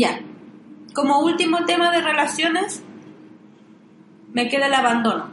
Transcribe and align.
Ya. 0.00 0.18
Como 0.94 1.20
último 1.20 1.66
tema 1.66 1.90
de 1.90 2.00
relaciones, 2.00 2.82
me 4.32 4.48
queda 4.48 4.68
el 4.68 4.72
abandono, 4.72 5.28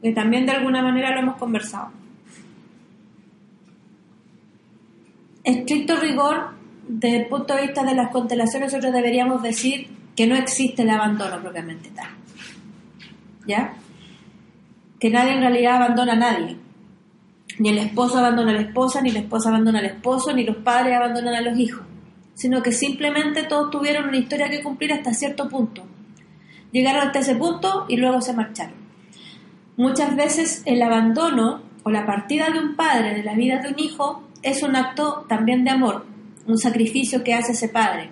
que 0.00 0.12
también 0.12 0.46
de 0.46 0.52
alguna 0.52 0.82
manera 0.82 1.10
lo 1.10 1.20
hemos 1.20 1.36
conversado. 1.36 1.90
Estricto 5.44 5.96
rigor, 5.96 6.52
desde 6.88 7.18
el 7.18 7.26
punto 7.26 7.54
de 7.54 7.66
vista 7.66 7.84
de 7.84 7.94
las 7.94 8.10
constelaciones, 8.10 8.72
nosotros 8.72 8.94
deberíamos 8.94 9.42
decir 9.42 9.88
que 10.16 10.26
no 10.26 10.36
existe 10.36 10.84
el 10.84 10.90
abandono 10.90 11.42
propiamente 11.42 11.90
tal. 11.90 12.08
¿Ya? 13.46 13.74
Que 14.98 15.10
nadie 15.10 15.34
en 15.34 15.40
realidad 15.42 15.76
abandona 15.76 16.14
a 16.14 16.16
nadie. 16.16 16.56
Ni 17.58 17.68
el 17.68 17.78
esposo 17.78 18.20
abandona 18.20 18.52
a 18.52 18.54
la 18.54 18.62
esposa, 18.62 19.02
ni 19.02 19.10
la 19.10 19.18
esposa 19.18 19.50
abandona 19.50 19.80
al 19.80 19.84
esposo, 19.84 20.32
ni 20.32 20.46
los 20.46 20.56
padres 20.56 20.96
abandonan 20.96 21.34
a 21.34 21.42
los 21.42 21.58
hijos 21.58 21.91
sino 22.34 22.62
que 22.62 22.72
simplemente 22.72 23.44
todos 23.44 23.70
tuvieron 23.70 24.08
una 24.08 24.18
historia 24.18 24.48
que 24.48 24.62
cumplir 24.62 24.92
hasta 24.92 25.14
cierto 25.14 25.48
punto. 25.48 25.84
Llegaron 26.72 27.06
hasta 27.06 27.20
ese 27.20 27.36
punto 27.36 27.86
y 27.88 27.96
luego 27.96 28.20
se 28.20 28.32
marcharon. 28.32 28.74
Muchas 29.76 30.16
veces 30.16 30.62
el 30.64 30.82
abandono 30.82 31.62
o 31.82 31.90
la 31.90 32.06
partida 32.06 32.50
de 32.50 32.58
un 32.58 32.76
padre 32.76 33.14
de 33.14 33.22
la 33.22 33.34
vida 33.34 33.58
de 33.58 33.68
un 33.68 33.78
hijo 33.78 34.22
es 34.42 34.62
un 34.62 34.76
acto 34.76 35.24
también 35.28 35.64
de 35.64 35.70
amor, 35.70 36.06
un 36.46 36.58
sacrificio 36.58 37.22
que 37.22 37.34
hace 37.34 37.52
ese 37.52 37.68
padre. 37.68 38.10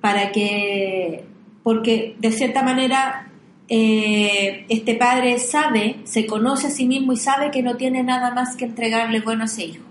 Para 0.00 0.30
que, 0.32 1.24
porque 1.62 2.16
de 2.18 2.32
cierta 2.32 2.62
manera 2.62 3.30
eh, 3.68 4.64
este 4.68 4.94
padre 4.94 5.38
sabe, 5.38 5.96
se 6.04 6.26
conoce 6.26 6.68
a 6.68 6.70
sí 6.70 6.86
mismo 6.86 7.12
y 7.12 7.16
sabe 7.16 7.50
que 7.50 7.62
no 7.62 7.76
tiene 7.76 8.02
nada 8.02 8.32
más 8.32 8.56
que 8.56 8.64
entregarle 8.64 9.20
bueno 9.20 9.42
a 9.42 9.46
ese 9.46 9.64
hijo. 9.64 9.87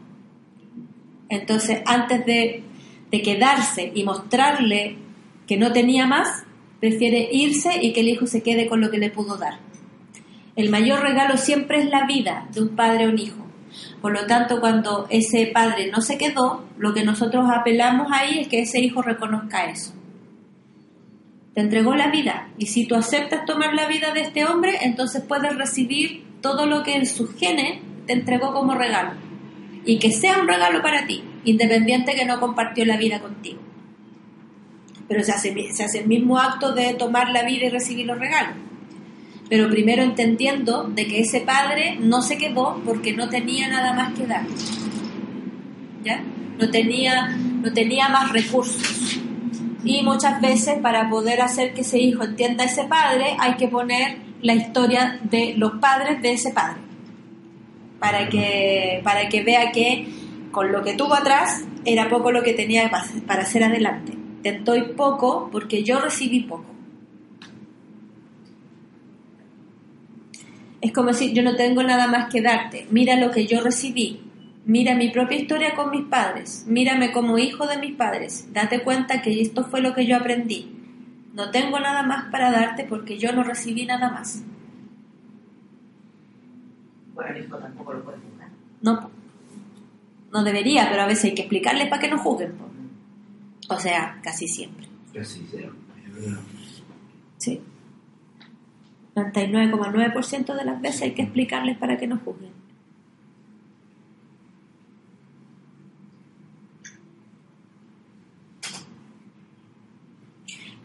Entonces, 1.30 1.82
antes 1.86 2.26
de, 2.26 2.64
de, 3.12 3.22
quedarse 3.22 3.92
y 3.94 4.04
mostrarle 4.04 4.98
que 5.46 5.58
no 5.58 5.74
tenía 5.74 6.08
más, 6.08 6.44
prefiere 6.80 7.30
irse 7.32 7.80
y 7.82 7.94
que 7.94 8.02
el 8.02 8.10
hijo 8.10 8.28
se 8.28 8.44
quede 8.44 8.68
con 8.68 8.82
lo 8.82 8.90
que 8.90 8.98
le 8.98 9.10
pudo 9.10 9.38
dar. 9.38 9.60
El 10.56 10.70
mayor 10.70 11.02
regalo 11.02 11.38
siempre 11.38 11.80
es 11.80 11.90
la 11.90 12.06
vida 12.06 12.48
de 12.52 12.62
un 12.62 12.76
padre 12.76 13.08
o 13.08 13.10
un 13.10 13.20
hijo. 13.20 13.46
Por 14.02 14.14
lo 14.14 14.26
tanto, 14.26 14.60
cuando 14.60 15.08
ese 15.10 15.48
padre 15.48 15.92
no 15.92 16.02
se 16.02 16.18
quedó, 16.18 16.66
lo 16.78 16.94
que 16.94 17.04
nosotros 17.04 17.46
apelamos 17.54 18.08
ahí 18.12 18.40
es 18.40 18.48
que 18.48 18.62
ese 18.62 18.80
hijo 18.80 19.02
reconozca 19.02 19.66
eso. 19.66 19.94
Te 21.54 21.62
entregó 21.62 21.96
la 21.96 22.10
vida 22.10 22.50
y 22.58 22.68
si 22.68 22.86
tú 22.86 22.96
aceptas 22.96 23.46
tomar 23.46 23.74
la 23.74 23.88
vida 23.88 24.14
de 24.14 24.22
este 24.22 24.46
hombre, 24.46 24.78
entonces 24.82 25.24
puedes 25.28 25.56
recibir 25.56 26.24
todo 26.42 26.66
lo 26.66 26.84
que 26.84 26.96
en 26.96 27.06
sus 27.06 27.34
genes 27.36 27.80
te 28.06 28.14
entregó 28.14 28.54
como 28.54 28.76
regalo 28.76 29.27
y 29.88 30.00
que 30.00 30.12
sea 30.12 30.38
un 30.42 30.48
regalo 30.48 30.82
para 30.82 31.08
ti, 31.08 31.24
independiente 31.46 32.14
que 32.14 32.26
no 32.26 32.42
compartió 32.42 32.86
la 32.86 32.98
vida 32.98 33.22
contigo. 33.22 33.60
Pero 35.08 35.24
se 35.24 35.32
hace, 35.32 36.00
el 36.00 36.08
mismo 36.08 36.38
acto 36.38 36.74
de 36.74 36.94
tomar 36.94 37.30
la 37.30 37.44
vida 37.44 37.68
y 37.68 37.70
recibir 37.70 38.06
los 38.06 38.20
regalos. 38.20 38.58
Pero 39.50 39.70
primero 39.70 40.04
entendiendo 40.04 40.84
de 40.84 41.08
que 41.08 41.22
ese 41.22 41.40
padre 41.40 41.98
no 42.02 42.22
se 42.22 42.38
quedó 42.38 42.82
porque 42.86 43.14
no 43.14 43.30
tenía 43.30 43.70
nada 43.70 43.94
más 43.94 44.14
que 44.14 44.28
dar. 44.28 44.46
¿Ya? 46.04 46.22
No 46.60 46.70
tenía, 46.70 47.28
no 47.28 47.72
tenía 47.72 48.10
más 48.10 48.34
recursos. 48.34 49.22
Y 49.86 50.04
muchas 50.04 50.42
veces 50.42 50.80
para 50.82 51.10
poder 51.10 51.42
hacer 51.42 51.74
que 51.74 51.82
ese 51.82 51.98
hijo 51.98 52.26
entienda 52.26 52.66
a 52.66 52.68
ese 52.68 52.84
padre 52.84 53.38
hay 53.40 53.54
que 53.54 53.70
poner 53.70 54.18
la 54.42 54.54
historia 54.54 55.18
de 55.24 55.54
los 55.56 55.80
padres 55.80 56.22
de 56.22 56.34
ese 56.34 56.52
padre 56.52 56.87
para 58.00 58.30
que, 58.30 59.02
para 59.04 59.30
que 59.30 59.44
vea 59.44 59.72
que 59.72 60.08
con 60.52 60.72
lo 60.72 60.84
que 60.84 60.94
tuvo 60.94 61.14
atrás 61.14 61.64
era 61.86 62.10
poco 62.10 62.32
lo 62.32 62.44
que 62.44 62.54
tenía 62.54 62.90
para 63.26 63.42
hacer 63.42 63.64
adelante. 63.64 64.14
Te 64.44 64.60
doy 64.60 64.94
poco 64.96 65.50
porque 65.52 65.84
yo 65.84 66.00
recibí 66.00 66.42
poco. 66.42 66.78
Es 70.80 70.92
como 70.94 71.10
decir, 71.10 71.34
yo 71.34 71.44
no 71.44 71.56
tengo 71.56 71.82
nada 71.84 72.08
más 72.08 72.32
que 72.32 72.42
darte. 72.42 72.88
Mira 72.92 73.16
lo 73.18 73.32
que 73.32 73.48
yo 73.48 73.62
recibí. 73.62 74.22
Mira 74.66 74.96
mi 74.96 75.10
propia 75.10 75.38
historia 75.38 75.76
con 75.76 75.90
mis 75.90 76.06
padres. 76.06 76.66
Mírame 76.68 77.12
como 77.12 77.38
hijo 77.38 77.66
de 77.66 77.78
mis 77.78 77.96
padres. 77.96 78.54
Date 78.54 78.82
cuenta 78.82 79.22
que 79.22 79.42
esto 79.42 79.66
fue 79.66 79.82
lo 79.82 79.94
que 79.94 80.06
yo 80.06 80.18
aprendí. 80.18 80.72
No 81.34 81.52
tengo 81.52 81.80
nada 81.80 82.04
más 82.04 82.26
para 82.32 82.52
darte 82.52 82.84
porque 82.84 83.18
yo 83.18 83.32
no 83.32 83.44
recibí 83.44 83.86
nada 83.86 84.10
más. 84.12 84.44
Bueno, 87.18 87.36
el 87.36 87.44
hijo 87.44 87.58
tampoco 87.58 87.94
lo 87.94 88.04
puede 88.04 88.20
juzgar. 88.20 88.50
No, 88.80 89.10
no 90.32 90.44
debería, 90.44 90.88
pero 90.88 91.02
a 91.02 91.08
veces 91.08 91.26
hay 91.26 91.34
que 91.34 91.42
explicarle 91.42 91.88
para 91.88 92.00
que 92.00 92.10
no 92.10 92.20
juzguen. 92.20 92.54
po. 92.54 92.68
O 93.74 93.80
sea, 93.80 94.20
casi 94.22 94.48
siempre. 94.48 94.88
Casi 95.12 95.48
cero. 95.50 95.74
Sí. 97.38 97.60
99,9% 99.16 100.56
de 100.56 100.64
las 100.64 100.80
veces 100.80 101.02
hay 101.02 101.14
que 101.16 101.24
explicarles 101.24 101.76
para 101.80 101.98
que 101.98 102.06
no 102.06 102.20
juzguen. 102.20 102.52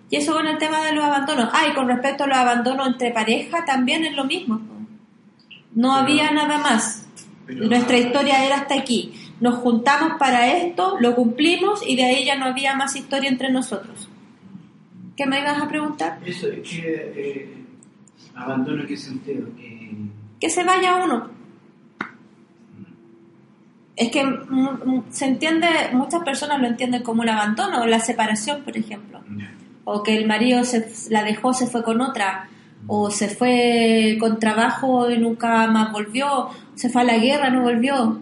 Y 0.09 0.17
eso 0.17 0.33
con 0.33 0.47
el 0.47 0.57
tema 0.57 0.83
de 0.83 0.93
los 0.93 1.05
abandonos. 1.05 1.51
Ah, 1.53 1.67
y 1.71 1.75
con 1.75 1.89
respecto 1.89 2.25
a 2.25 2.27
los 2.27 2.39
abandonos 2.39 2.87
entre 2.87 3.13
pareja, 3.13 3.67
también 3.67 4.05
es 4.05 4.15
lo 4.15 4.25
mismo. 4.25 4.72
No 5.75 5.95
había 5.95 6.31
nada 6.31 6.59
más. 6.59 7.07
Nuestra 7.49 7.99
historia 7.99 8.45
era 8.45 8.57
hasta 8.57 8.75
aquí. 8.75 9.13
Nos 9.41 9.57
juntamos 9.57 10.13
para 10.19 10.57
esto, 10.57 10.97
lo 11.01 11.15
cumplimos 11.15 11.81
y 11.87 11.97
de 11.97 12.05
ahí 12.05 12.25
ya 12.25 12.37
no 12.37 12.47
había 12.47 12.77
más 12.77 12.95
historia 12.95 13.29
entre 13.29 13.51
nosotros. 13.51 14.09
¿Qué 15.17 15.27
me 15.27 15.41
ibas 15.41 15.61
a 15.61 15.69
preguntar? 15.69 16.21
Eso 16.25 16.49
es 16.49 16.69
que 16.69 17.13
eh, 17.17 17.55
abandono 18.35 18.87
qué 18.87 18.97
sentido 18.97 19.47
que 19.57 19.91
Que 20.41 20.49
se 20.49 20.65
vaya 20.65 20.97
uno. 20.97 21.31
Es 23.95 24.11
que 24.11 24.25
se 25.11 25.27
entiende, 25.27 25.69
muchas 25.93 26.23
personas 26.23 26.61
lo 26.61 26.67
entienden 26.67 27.03
como 27.03 27.23
un 27.23 27.29
abandono, 27.29 27.83
o 27.83 27.87
la 27.87 28.01
separación, 28.01 28.63
por 28.63 28.77
ejemplo. 28.77 29.21
O 29.85 30.03
que 30.03 30.17
el 30.17 30.27
marido 30.27 30.65
se, 30.65 30.89
la 31.11 31.25
dejó, 31.25 31.53
se 31.53 31.67
fue 31.67 31.83
con 31.83 32.01
otra, 32.01 32.49
o 32.87 33.11
se 33.11 33.29
fue 33.29 34.17
con 34.21 34.39
trabajo 34.39 35.11
y 35.11 35.19
nunca 35.19 35.67
más 35.69 35.93
volvió, 35.93 36.49
se 36.75 36.89
fue 36.89 37.03
a 37.03 37.05
la 37.05 37.19
guerra, 37.19 37.51
no 37.51 37.63
volvió. 37.63 38.21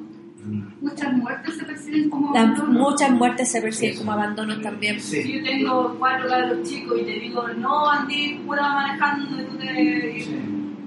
Muchas 0.81 1.13
muertes 1.13 1.57
se 1.57 1.65
perciben 1.65 2.09
como 2.11 2.33
La- 2.35 2.41
abandono. 2.41 2.73
muchas 2.81 3.11
muertes 3.11 3.51
se 3.53 3.61
perciben 3.61 3.99
como 3.99 4.13
abandono 4.13 4.61
también. 4.61 4.99
Si 5.01 5.23
Sí. 5.23 5.33
yo 5.39 5.45
tengo 5.45 5.97
cuatro 5.99 6.29
cabros 6.29 6.63
chicos 6.69 6.99
y 7.01 7.05
te 7.05 7.13
digo, 7.21 7.47
no 7.59 7.89
andé 7.91 8.41
pura 8.47 8.63
manejando 8.73 9.41
y 9.43 9.45
tú 9.45 9.57
te... 9.59 10.21
Sí. 10.25 10.37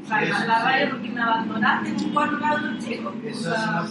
Eso, 0.03 0.45
la 0.47 0.63
raya 0.63 0.90
porque 0.91 1.09
me 1.09 1.22
abandonaste 1.22 1.94
con 1.94 2.09
cuatro 2.11 2.40
cabros 2.40 2.85
chicos. 2.85 3.13
O 3.31 3.34
sea, 3.35 3.85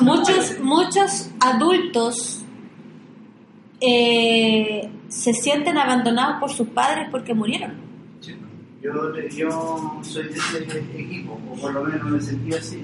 muchos, 0.00 0.58
muchos 0.60 1.30
adultos 1.40 2.42
eh, 3.80 4.90
se 5.08 5.32
sienten 5.34 5.78
abandonados 5.78 6.36
por 6.40 6.50
sus 6.50 6.68
padres 6.68 7.08
porque 7.10 7.34
murieron. 7.34 7.85
Yo, 8.86 9.28
yo 9.36 9.98
soy 10.02 10.24
de 10.24 10.30
ese 10.34 10.58
equipo, 10.96 11.40
o 11.50 11.54
por 11.60 11.72
lo 11.74 11.84
menos 11.84 12.08
me 12.08 12.20
sentí 12.20 12.54
así, 12.54 12.82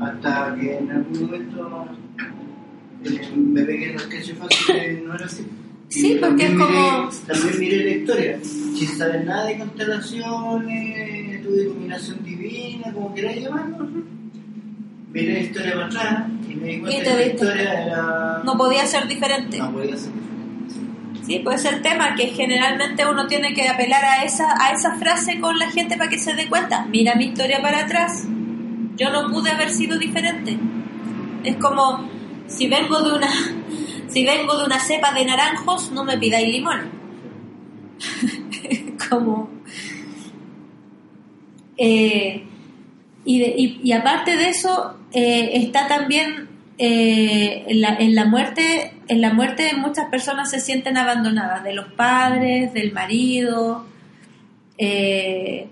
hasta 0.00 0.54
que 0.58 0.78
en 0.78 0.90
algún 0.90 1.20
momento 1.22 1.86
eh, 3.04 3.32
me 3.36 3.62
pegué 3.62 3.92
los 3.92 4.02
cachifazos 4.04 4.66
que 4.66 5.02
no 5.06 5.14
era 5.14 5.26
así. 5.26 5.46
Sí, 5.90 6.18
porque 6.20 6.44
es 6.46 6.50
como- 6.52 6.68
miré- 6.68 7.26
También 7.26 7.60
miré 7.60 7.84
la 7.84 7.90
historia, 7.90 8.38
sin 8.42 8.88
saber 8.88 9.24
nada 9.26 9.44
de 9.46 9.58
constelaciones, 9.58 11.42
tu 11.42 11.54
iluminación 11.54 12.24
divina, 12.24 12.92
como 12.92 13.14
queráis 13.14 13.42
llamarlo. 13.44 13.88
Miré 15.12 15.32
la 15.34 15.40
historia 15.40 15.72
para 15.74 15.86
atrás 15.86 16.26
y 16.48 16.54
me 16.54 16.66
di 16.68 16.78
cuenta 16.80 17.02
que 17.02 17.10
la 17.16 17.26
historia 17.26 17.84
era... 17.86 18.42
No 18.44 18.56
podía 18.56 18.86
ser 18.86 19.06
diferente. 19.08 19.58
no 19.58 19.72
podía 19.72 19.96
ser 19.96 20.12
diferente. 20.12 20.27
Sí, 21.28 21.40
pues 21.40 21.62
es 21.62 21.74
el 21.74 21.82
tema 21.82 22.14
que 22.14 22.28
generalmente 22.28 23.04
uno 23.06 23.26
tiene 23.26 23.52
que 23.52 23.68
apelar 23.68 24.02
a 24.02 24.24
esa, 24.24 24.46
a 24.58 24.72
esa 24.72 24.94
frase 24.94 25.38
con 25.38 25.58
la 25.58 25.70
gente 25.70 25.98
para 25.98 26.08
que 26.08 26.18
se 26.18 26.32
dé 26.32 26.48
cuenta. 26.48 26.86
Mira 26.86 27.16
mi 27.16 27.26
historia 27.26 27.60
para 27.60 27.80
atrás. 27.80 28.24
Yo 28.96 29.10
no 29.10 29.30
pude 29.30 29.50
haber 29.50 29.68
sido 29.68 29.98
diferente. 29.98 30.58
Es 31.44 31.56
como 31.56 32.08
si 32.46 32.66
vengo 32.66 33.02
de 33.02 33.16
una 33.18 33.28
si 34.08 34.24
vengo 34.24 34.56
de 34.56 34.64
una 34.64 34.80
cepa 34.80 35.12
de 35.12 35.26
naranjos, 35.26 35.92
no 35.92 36.02
me 36.02 36.16
pidáis 36.16 36.48
limón. 36.48 36.90
como 39.10 39.50
eh, 41.76 42.42
y 43.26 43.92
aparte 43.92 44.34
de 44.34 44.48
eso 44.48 44.96
eh, 45.12 45.50
está 45.52 45.86
también 45.88 46.48
eh, 46.78 47.64
en, 47.66 47.80
la, 47.80 47.96
en 47.98 48.14
la 48.14 48.24
muerte 48.24 48.94
en 49.08 49.20
la 49.20 49.32
muerte 49.32 49.72
muchas 49.76 50.06
personas 50.10 50.50
se 50.50 50.60
sienten 50.60 50.96
abandonadas 50.96 51.64
de 51.64 51.72
los 51.72 51.92
padres 51.92 52.72
del 52.72 52.92
marido 52.92 53.84
eh, 54.78 55.68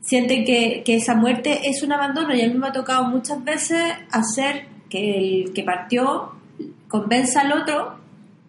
sienten 0.00 0.44
que, 0.44 0.82
que 0.84 0.96
esa 0.96 1.14
muerte 1.14 1.60
es 1.64 1.82
un 1.82 1.92
abandono 1.92 2.34
y 2.34 2.42
a 2.42 2.48
mí 2.48 2.54
me 2.54 2.68
ha 2.68 2.72
tocado 2.72 3.04
muchas 3.04 3.42
veces 3.42 3.82
hacer 4.10 4.66
que 4.90 5.18
el 5.18 5.52
que 5.54 5.62
partió 5.62 6.32
convenza 6.88 7.40
al 7.40 7.52
otro 7.52 7.98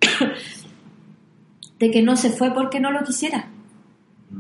de 1.80 1.92
que 1.92 2.02
no 2.02 2.16
se 2.18 2.30
fue 2.30 2.54
porque 2.54 2.80
no 2.80 2.92
lo 2.92 3.04
quisiera 3.04 3.48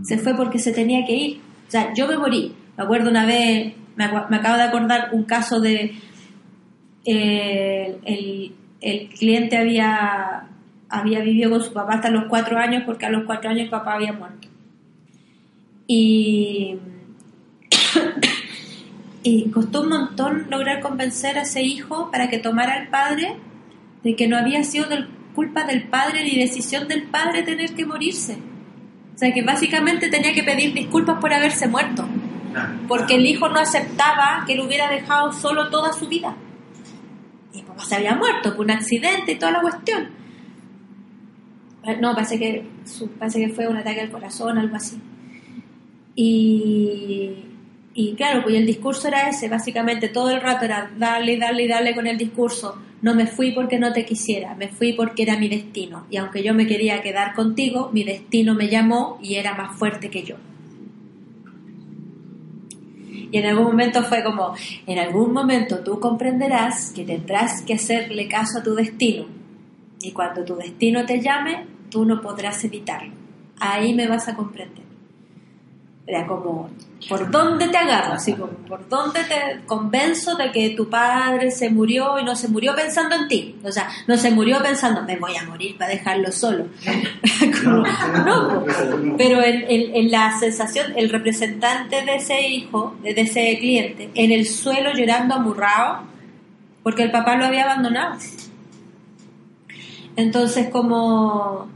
se 0.03 0.17
fue 0.17 0.35
porque 0.35 0.59
se 0.59 0.71
tenía 0.71 1.05
que 1.05 1.13
ir. 1.13 1.41
O 1.67 1.71
sea, 1.71 1.93
yo 1.93 2.07
me 2.07 2.17
morí. 2.17 2.55
Me 2.77 2.83
acuerdo 2.83 3.09
una 3.09 3.25
vez, 3.25 3.73
me, 3.95 4.07
me 4.29 4.37
acabo 4.37 4.57
de 4.57 4.63
acordar 4.63 5.09
un 5.13 5.23
caso 5.23 5.59
de 5.59 5.95
eh, 7.05 7.97
el, 8.03 8.55
el 8.81 9.09
cliente 9.09 9.57
había, 9.57 10.47
había 10.89 11.19
vivido 11.21 11.51
con 11.51 11.63
su 11.63 11.71
papá 11.73 11.95
hasta 11.95 12.09
los 12.09 12.25
cuatro 12.25 12.57
años 12.57 12.83
porque 12.85 13.05
a 13.05 13.09
los 13.09 13.23
cuatro 13.25 13.49
años 13.49 13.63
el 13.63 13.69
papá 13.69 13.93
había 13.93 14.13
muerto. 14.13 14.47
Y, 15.87 16.77
y 19.23 19.49
costó 19.51 19.81
un 19.81 19.89
montón 19.89 20.47
lograr 20.49 20.81
convencer 20.81 21.37
a 21.37 21.41
ese 21.43 21.61
hijo 21.63 22.09
para 22.11 22.29
que 22.29 22.39
tomara 22.39 22.73
al 22.75 22.87
padre 22.89 23.35
de 24.03 24.15
que 24.15 24.27
no 24.27 24.37
había 24.37 24.63
sido 24.63 24.87
del- 24.87 25.07
culpa 25.35 25.63
del 25.65 25.83
padre 25.89 26.23
ni 26.23 26.37
decisión 26.37 26.87
del 26.87 27.03
padre 27.03 27.43
tener 27.43 27.73
que 27.73 27.85
morirse. 27.85 28.37
O 29.13 29.17
sea, 29.17 29.33
que 29.33 29.41
básicamente 29.43 30.09
tenía 30.09 30.33
que 30.33 30.43
pedir 30.43 30.73
disculpas 30.73 31.17
por 31.19 31.33
haberse 31.33 31.67
muerto, 31.67 32.05
Claro. 32.51 32.73
porque 32.87 33.15
el 33.15 33.25
hijo 33.25 33.49
no 33.49 33.59
aceptaba 33.59 34.43
que 34.47 34.55
lo 34.55 34.65
hubiera 34.65 34.89
dejado 34.89 35.33
solo 35.33 35.69
toda 35.69 35.91
su 35.93 36.07
vida. 36.07 36.35
Y 37.55 37.59
el 37.59 37.65
papá 37.65 37.85
se 37.85 37.95
había 37.95 38.15
muerto 38.15 38.55
por 38.55 38.65
un 38.65 38.71
accidente 38.71 39.31
y 39.31 39.35
toda 39.35 39.53
la 39.53 39.61
cuestión. 39.61 40.09
Eh, 41.85 41.97
No, 42.01 42.13
parece 42.13 42.37
que, 42.37 42.63
que 43.33 43.49
fue 43.49 43.67
un 43.67 43.77
ataque 43.77 44.01
al 44.01 44.11
corazón, 44.11 44.57
algo 44.57 44.75
así. 44.75 44.97
Y, 46.15 47.31
y 47.93 48.13
claro, 48.15 48.43
pues 48.43 48.55
el 48.55 48.65
discurso 48.65 49.07
era 49.07 49.29
ese, 49.29 49.47
básicamente 49.49 50.09
todo 50.09 50.29
el 50.31 50.41
rato 50.41 50.65
era 50.65 50.91
darle, 50.97 51.37
darle, 51.37 51.67
darle 51.67 51.95
con 51.95 52.07
el 52.07 52.17
discurso. 52.17 52.77
No 53.01 53.13
me 53.13 53.27
fui 53.27 53.51
porque 53.51 53.77
no 53.77 53.93
te 53.93 54.05
quisiera, 54.05 54.55
me 54.55 54.67
fui 54.69 54.93
porque 54.93 55.23
era 55.23 55.37
mi 55.37 55.47
destino. 55.47 56.05
Y 56.09 56.17
aunque 56.17 56.41
yo 56.43 56.53
me 56.53 56.65
quería 56.67 57.01
quedar 57.01 57.33
contigo, 57.35 57.89
mi 57.93 58.03
destino 58.03 58.55
me 58.55 58.67
llamó 58.67 59.19
y 59.21 59.35
era 59.35 59.55
más 59.55 59.77
fuerte 59.77 60.09
que 60.09 60.23
yo. 60.23 60.35
Y 63.31 63.37
en 63.37 63.45
algún 63.45 63.65
momento 63.65 64.03
fue 64.03 64.23
como, 64.23 64.53
en 64.85 64.99
algún 64.99 65.33
momento 65.33 65.79
tú 65.79 65.99
comprenderás 65.99 66.91
que 66.91 67.03
tendrás 67.03 67.61
que 67.61 67.73
hacerle 67.73 68.27
caso 68.27 68.59
a 68.59 68.63
tu 68.63 68.75
destino. 68.75 69.25
Y 70.01 70.11
cuando 70.11 70.43
tu 70.43 70.55
destino 70.55 71.05
te 71.05 71.19
llame, 71.19 71.65
tú 71.89 72.05
no 72.05 72.21
podrás 72.21 72.63
evitarlo. 72.63 73.13
Ahí 73.59 73.93
me 73.93 74.07
vas 74.07 74.27
a 74.27 74.35
comprender. 74.35 74.84
Era 76.07 76.27
como, 76.27 76.69
¿por 77.09 77.31
dónde 77.31 77.67
te 77.67 77.77
agarro? 77.77 78.13
Así 78.13 78.33
como, 78.33 78.51
¿por 78.67 78.87
dónde 78.87 79.21
te 79.23 79.65
convenzo 79.65 80.35
de 80.35 80.51
que 80.51 80.69
tu 80.71 80.87
padre 80.87 81.49
se 81.49 81.71
murió 81.71 82.19
y 82.19 82.23
no 82.23 82.35
se 82.35 82.47
murió 82.47 82.75
pensando 82.75 83.15
en 83.15 83.27
ti? 83.27 83.55
O 83.63 83.71
sea, 83.71 83.89
no 84.05 84.15
se 84.15 84.29
murió 84.29 84.61
pensando, 84.61 85.01
me 85.01 85.17
voy 85.17 85.35
a 85.35 85.43
morir 85.45 85.75
para 85.79 85.89
dejarlo 85.89 86.31
solo. 86.31 86.67
Como, 87.63 87.83
no, 88.23 88.65
pero 89.17 89.41
en, 89.41 89.65
en- 89.67 89.95
en 89.95 90.11
la 90.11 90.37
sensación, 90.39 90.93
el 90.95 91.09
representante 91.09 92.03
de 92.05 92.15
ese 92.17 92.49
hijo, 92.49 92.95
de 93.01 93.09
ese 93.19 93.57
cliente, 93.59 94.11
en 94.13 94.31
el 94.31 94.45
suelo 94.47 94.91
llorando 94.93 95.33
amurrado, 95.33 96.03
porque 96.83 97.01
el 97.01 97.11
papá 97.11 97.35
lo 97.35 97.45
había 97.45 97.63
abandonado. 97.63 98.19
Entonces, 100.15 100.69
como 100.69 101.67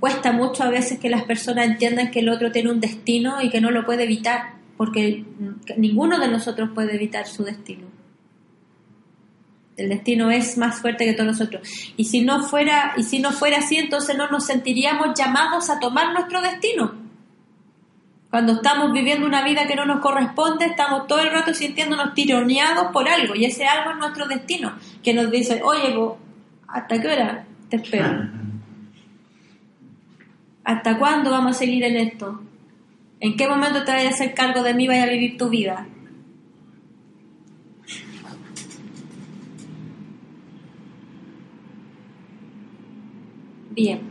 cuesta 0.00 0.32
mucho 0.32 0.62
a 0.64 0.70
veces 0.70 0.98
que 0.98 1.08
las 1.08 1.24
personas 1.24 1.66
entiendan 1.66 2.10
que 2.10 2.20
el 2.20 2.28
otro 2.28 2.52
tiene 2.52 2.70
un 2.70 2.80
destino 2.80 3.42
y 3.42 3.50
que 3.50 3.60
no 3.60 3.70
lo 3.70 3.84
puede 3.84 4.04
evitar, 4.04 4.54
porque 4.76 5.24
ninguno 5.76 6.18
de 6.18 6.28
nosotros 6.28 6.70
puede 6.74 6.94
evitar 6.94 7.26
su 7.26 7.44
destino. 7.44 7.86
El 9.76 9.88
destino 9.90 10.30
es 10.30 10.58
más 10.58 10.80
fuerte 10.80 11.04
que 11.04 11.12
todos 11.12 11.38
nosotros. 11.38 11.68
Y 11.96 12.06
si 12.06 12.22
no 12.22 12.42
fuera, 12.42 12.94
y 12.96 13.04
si 13.04 13.20
no 13.20 13.30
fuera 13.30 13.58
así, 13.58 13.76
entonces 13.76 14.16
no 14.16 14.28
nos 14.28 14.44
sentiríamos 14.44 15.16
llamados 15.16 15.70
a 15.70 15.78
tomar 15.78 16.12
nuestro 16.12 16.42
destino. 16.42 16.94
Cuando 18.28 18.54
estamos 18.54 18.92
viviendo 18.92 19.26
una 19.26 19.42
vida 19.42 19.66
que 19.66 19.76
no 19.76 19.86
nos 19.86 20.00
corresponde, 20.00 20.66
estamos 20.66 21.06
todo 21.06 21.20
el 21.20 21.30
rato 21.30 21.54
sintiéndonos 21.54 22.12
tironeados 22.12 22.88
por 22.92 23.08
algo, 23.08 23.34
y 23.34 23.46
ese 23.46 23.64
algo 23.66 23.92
es 23.92 23.96
nuestro 23.98 24.26
destino, 24.26 24.74
que 25.02 25.14
nos 25.14 25.30
dice, 25.30 25.62
oye, 25.64 25.94
¿hasta 26.66 27.00
qué 27.00 27.08
hora 27.08 27.46
te 27.70 27.76
espero? 27.76 28.28
¿Hasta 30.68 30.98
cuándo 30.98 31.30
vamos 31.30 31.56
a 31.56 31.58
seguir 31.60 31.82
en 31.82 31.96
esto? 31.96 32.42
¿En 33.20 33.38
qué 33.38 33.48
momento 33.48 33.84
te 33.84 33.90
vayas 33.90 34.12
a 34.12 34.14
hacer 34.16 34.34
cargo 34.34 34.62
de 34.62 34.74
mí 34.74 34.84
y 34.84 34.88
vayas 34.88 35.08
a 35.08 35.12
vivir 35.12 35.38
tu 35.38 35.48
vida? 35.48 35.86
Bien. 43.70 44.07